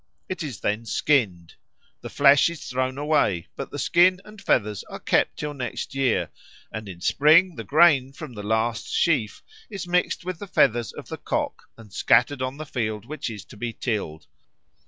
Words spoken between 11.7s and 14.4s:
and scattered on the field which is to be tilled.